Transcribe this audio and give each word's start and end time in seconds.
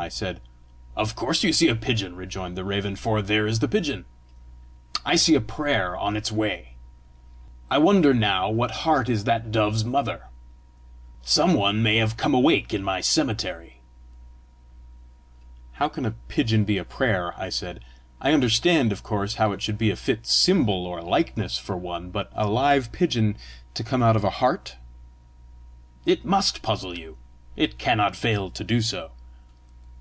I 0.00 0.08
said. 0.08 0.40
"Of 0.96 1.16
course 1.16 1.42
you 1.42 1.52
see 1.52 1.66
a 1.66 1.74
pigeon," 1.74 2.14
rejoined 2.14 2.56
the 2.56 2.64
raven, 2.64 2.94
"for 2.94 3.20
there 3.20 3.48
is 3.48 3.58
the 3.58 3.66
pigeon! 3.66 4.04
I 5.04 5.16
see 5.16 5.34
a 5.34 5.40
prayer 5.40 5.96
on 5.96 6.16
its 6.16 6.30
way. 6.30 6.76
I 7.68 7.78
wonder 7.78 8.14
now 8.14 8.48
what 8.48 8.70
heart 8.86 9.08
is 9.08 9.24
that 9.24 9.50
dove's 9.50 9.84
mother! 9.84 10.28
Some 11.22 11.52
one 11.54 11.82
may 11.82 11.96
have 11.96 12.16
come 12.16 12.32
awake 12.32 12.72
in 12.72 12.82
my 12.84 13.00
cemetery!" 13.00 13.80
"How 15.72 15.88
can 15.88 16.06
a 16.06 16.12
pigeon 16.28 16.62
be 16.64 16.78
a 16.78 16.84
prayer?" 16.84 17.34
I 17.36 17.48
said. 17.48 17.80
"I 18.20 18.32
understand, 18.32 18.92
of 18.92 19.02
course, 19.02 19.34
how 19.34 19.50
it 19.50 19.60
should 19.60 19.76
be 19.78 19.90
a 19.90 19.96
fit 19.96 20.26
symbol 20.26 20.86
or 20.86 21.02
likeness 21.02 21.58
for 21.58 21.76
one; 21.76 22.10
but 22.10 22.30
a 22.36 22.46
live 22.46 22.92
pigeon 22.92 23.36
to 23.74 23.82
come 23.84 24.02
out 24.04 24.14
of 24.14 24.22
a 24.24 24.30
heart!" 24.38 24.76
"It 26.06 26.24
MUST 26.24 26.62
puzzle 26.62 26.96
you! 26.96 27.18
It 27.56 27.78
cannot 27.78 28.14
fail 28.14 28.48
to 28.48 28.62
do 28.64 28.80
so!" 28.80 29.10